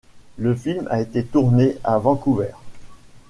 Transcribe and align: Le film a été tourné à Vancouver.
Le 0.39 0.55
film 0.55 0.87
a 0.89 0.99
été 0.99 1.23
tourné 1.23 1.77
à 1.83 1.99
Vancouver. 1.99 2.49